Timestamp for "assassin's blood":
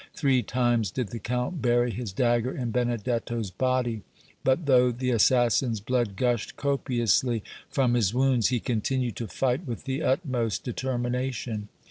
5.11-6.15